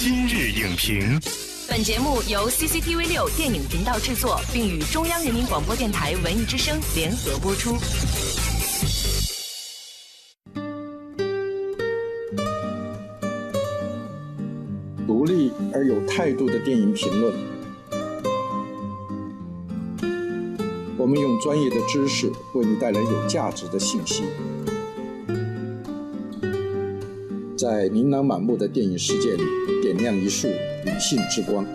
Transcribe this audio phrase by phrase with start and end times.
[0.00, 1.18] 今日影评，
[1.68, 7.76] 本节目由 CCTV 六电影频道制作，并与中央人民广播电台文艺之声联合播出。
[15.04, 17.34] 独立而有态度的电影评论，
[20.96, 24.22] 我们用专业的知识为你带来有价值的信息。
[27.58, 29.42] 在琳琅满目的电影世界里，
[29.82, 31.66] 点亮一束理性之光。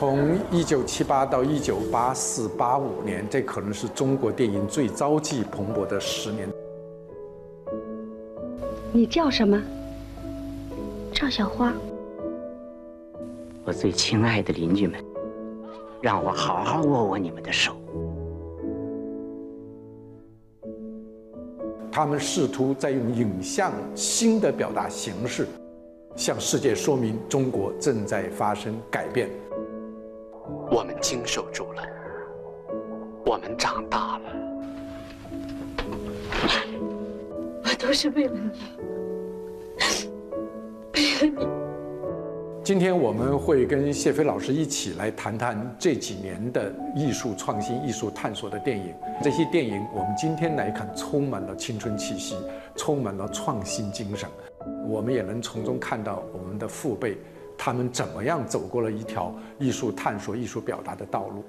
[0.00, 6.48] 从一九七八到一九八四八五年，这可能是中国电影最朝气蓬勃的十年。
[8.94, 9.60] 你叫什么？
[11.12, 11.74] 赵小花。
[13.62, 14.98] 我最亲爱的邻居们，
[16.00, 17.76] 让我好好握握你们的手。
[21.92, 25.46] 他们试图在用影像新的表达形式，
[26.16, 29.28] 向世界说明中国正在发生改变。
[30.70, 31.82] 我们经受住了，
[33.26, 34.24] 我们长大了。
[37.64, 38.50] 我都是为了你，
[40.94, 41.46] 为了你。
[42.62, 48.94] 今天我们会跟谢飞老师一起来谈谈这几年的艺术创新、艺术探索的电影。
[49.20, 52.36] 这些电影，我们今天来看，充满了青春气息，
[52.76, 54.28] 充满了创新精神。
[54.86, 57.18] 我们也能从中看到我们的父辈。
[57.62, 61.44] 他们怎么样走过了一条艺术探索、艺术表达的道路？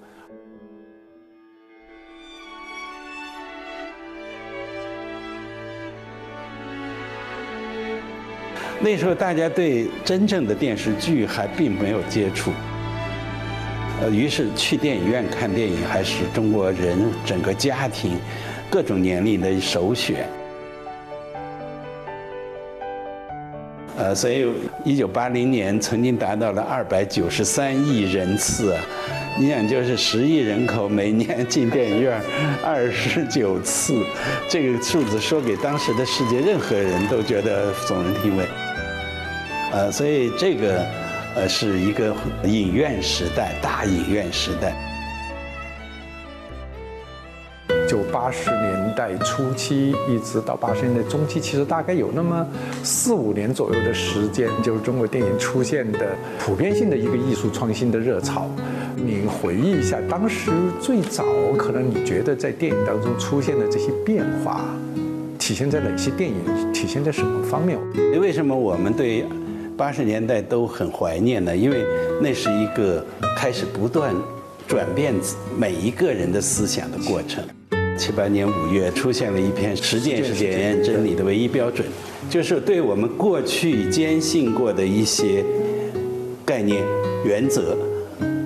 [8.81, 12.51] 那时候大家对真正的电视剧还并没有接触，
[14.01, 18.19] 呃，于是去电影院看电影还是中国人整个家庭
[18.69, 20.27] 各种年龄的首选。
[23.97, 24.47] 呃，所以
[24.85, 28.75] 一九八零年曾经达到了二百九十三亿人次，
[29.37, 32.19] 你想就是十亿人口每年进电影院
[32.63, 34.03] 二十九次，
[34.49, 38.47] 这个数字说给当时的世界任何人都觉得耸人听闻。
[39.73, 40.85] 呃，所以这个
[41.35, 42.15] 呃是一个
[42.45, 44.73] 影院时代，大影院时代。
[47.91, 52.47] 就八十年代初期一直到八十年代中期，其实大概有那么
[52.85, 58.49] 四五年左右的时间，就是中国电影出现的普遍性的一个艺术创新的热潮。
[58.95, 61.25] 你回忆一下，当时最早
[61.57, 64.61] 可能你觉得在电影当中出现的这些变化，
[65.37, 66.71] 体现在哪些电影？
[66.71, 67.77] 体现在什么方面？
[68.21, 69.25] 为什么我们对
[69.75, 71.53] 八十年代都很怀念呢？
[71.53, 71.85] 因为
[72.21, 74.15] 那是一个开始不断
[74.65, 75.13] 转变
[75.57, 77.43] 每一个人的思想的过程。
[78.01, 81.85] 七八年五月，出现了一篇“实践是检验真理的唯一标准”，
[82.27, 85.45] 就是对我们过去坚信过的一些
[86.43, 86.83] 概念、
[87.23, 87.77] 原则，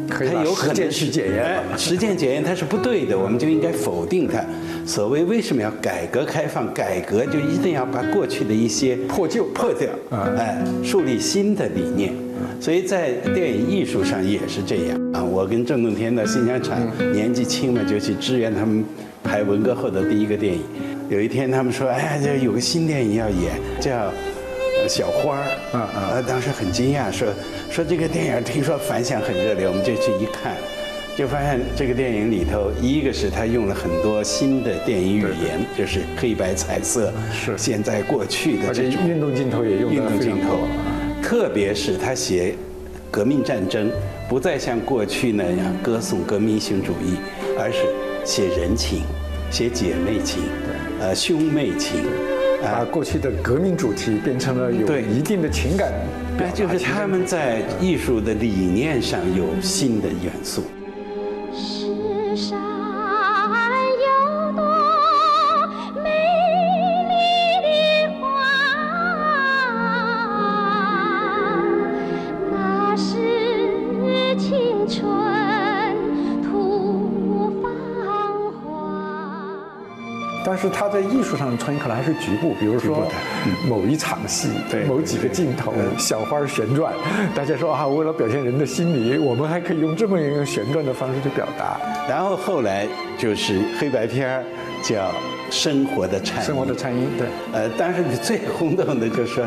[0.10, 1.64] 它有可能是检验。
[1.78, 4.44] 实践检验它是不对的，我们就应该否定它。
[4.86, 6.72] 所谓为什么要改革开放？
[6.74, 9.90] 改革就一定要把过去的一些破旧破掉，
[10.38, 12.14] 哎，树立新的理念。
[12.60, 15.24] 所以在电影艺术上也是这样啊。
[15.24, 16.78] 我跟郑洞天到新疆场
[17.14, 18.84] 年纪轻嘛，就去支援他们。
[19.26, 20.62] 拍文革后的第一个电影，
[21.10, 23.92] 有一天他们说：“哎呀，这有个新电影要演，叫
[24.88, 25.44] 《小花儿》。”
[25.76, 26.24] 啊啊！
[26.26, 27.28] 当时很惊讶，说
[27.72, 30.54] 说这个电影听说反响很热烈，我们就去一看，
[31.18, 40.68] 就发现这个电影里头，一个是他用了很多新的电影语言，就是黑白彩色，是现在过去的这种运动镜头也用运动镜头，
[41.22, 42.54] 特别是他写
[43.10, 43.92] 革命战争，
[44.30, 47.18] 不再像过去那样歌颂革命性主义，
[47.58, 48.05] 而是。
[48.26, 49.04] 写人情，
[49.52, 50.42] 写姐妹情，
[51.00, 52.04] 呃，兄妹情，
[52.62, 55.94] 把过去的革命主题变成了有一定的情感，
[56.36, 60.64] 那，就是他们在艺术的理念上有新的元素。
[80.46, 83.08] 但是他在艺术上的创新可能还是局部，比如说
[83.68, 84.50] 某一场戏，
[84.88, 86.94] 某几个镜头，小花旋转，
[87.34, 91.80] 大家说啊，为了表现人的心理，我们还可以用这么一个旋转的方式去表达。
[92.08, 92.88] 然后后来
[93.18, 94.44] 就是黑白片儿
[94.84, 94.96] 叫
[95.50, 96.44] 《生活的颤音》。
[96.46, 97.28] 生活的颤音，对。
[97.52, 99.44] 呃，当时最轰动的就是说，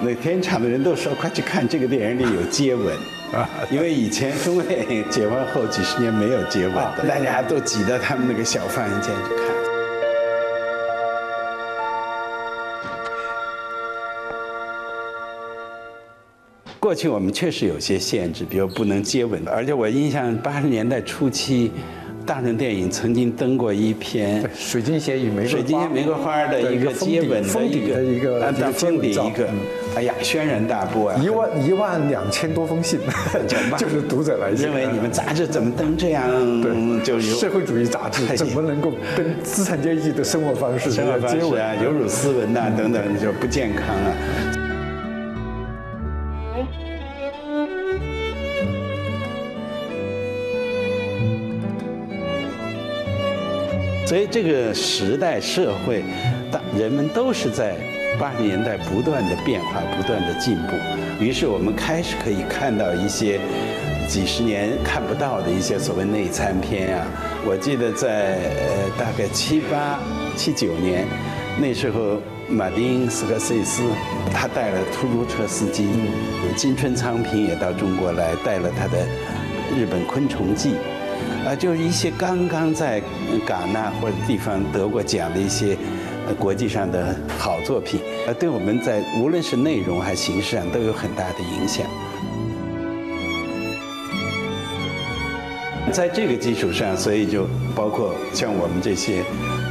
[0.00, 2.94] 那片场的人都说快去看这个电影里有接吻
[3.32, 9.55] 啊，因为以前中国电影解放后几十年没有接吻的，大家都挤到他们那个小放映间去看。
[16.86, 21.72] 过去我们确实有些限制，比如不能接吻，而且我印象八十年代初期。
[22.24, 29.48] 大众电影曾经登过一篇《水晶鞋与玫瑰水晶玫瑰花的一个接吻的一个一个封底一个，
[29.96, 31.20] 哎呀，轩然大波啊！
[31.22, 32.98] 一万一万两千多封信，
[33.78, 36.28] 就是读者来认为你们杂志怎么登这样？
[36.60, 44.65] 对，就是社会主义杂志 怎么能够跟资产阶级的生活方式、生活方式啊，有辱斯文呐等等，就不健康啊。
[54.06, 56.04] 所以这个时代社会，
[56.50, 57.74] 大人们都是在
[58.20, 60.76] 八十年代不断的变化、不断的进步。
[61.18, 63.40] 于是我们开始可以看到一些
[64.06, 67.04] 几十年看不到的一些所谓内参片啊。
[67.44, 69.98] 我记得在呃大概七八
[70.36, 71.04] 七九年，
[71.60, 73.82] 那时候马丁斯科塞斯
[74.32, 75.84] 他带了出租车司机，
[76.54, 79.04] 金春昌平也到中国来带了他的
[79.76, 80.76] 日本昆虫记。
[81.46, 83.00] 啊，就是一些刚刚在
[83.46, 85.76] 戛纳或者地方得过奖的一些
[86.38, 91.86] 国际上的好作品，呃，对我们在无论是内容还是形式上都有很大的影响。
[95.92, 99.22] 在这个基础上，所以就包括像我们这些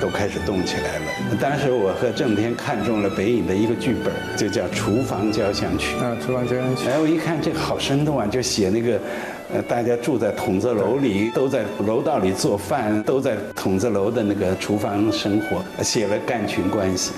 [0.01, 1.37] 都开始动起来了。
[1.39, 5.95] 当时我和郑天看中了北影的一个剧本，就叫《厨房交响曲》。
[5.99, 6.87] 啊，《厨房交响曲》。
[6.89, 8.99] 哎，我一看这个好生动啊，就写那个。
[9.53, 17.11] 呃，大家住在筒子楼里，都在楼道里做饭，都在筒子楼的那个厨房生活，写了干群关系。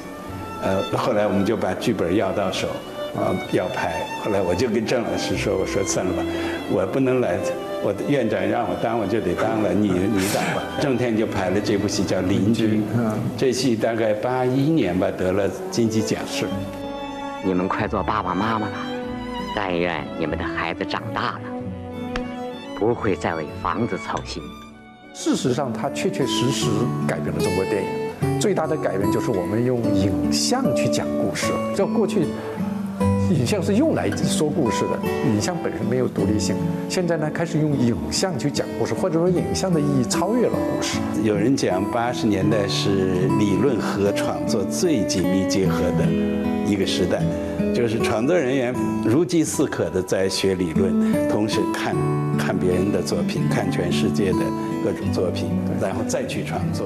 [0.61, 2.67] 呃，后来我们就把剧本要到手，
[3.15, 4.05] 啊，要拍。
[4.21, 6.23] 后来我就跟郑老师说：“我说算了吧，
[6.69, 7.37] 我不能来，
[7.83, 12.77] 我的院长让我当，我就得当了，你 你当吧。”郑天就拍了这部戏叫《邻居》，
[13.37, 16.19] 这戏大概八一年吧得了金鸡奖。
[16.27, 16.45] 是，
[17.45, 18.73] 你们快做爸爸妈妈了，
[19.55, 21.41] 但愿你们的孩子长大了。
[22.79, 24.43] 不会再为房子操心。
[25.13, 26.67] 事实上，它确确实实
[27.07, 27.89] 改变了中国电影。
[28.39, 31.51] 最大的改变就是我们用影像去讲故事。
[31.75, 32.27] 这过去，
[33.29, 36.55] 影像是用来说故事的，影像本身没有独立性。
[36.87, 40.97] 现在呢，开始用影像去讲故事，或者说影像的意义超越了故事。
[41.23, 46.05] 有人讲，八十年代是理论和创作最紧密结合的
[46.65, 47.21] 一个时代，
[47.73, 51.95] 就是创作人员如饥似渴的在学理论，同时看。
[52.37, 54.37] 看别人的作品，看全世界的
[54.83, 55.49] 各种作品，
[55.81, 56.85] 然后再去创作。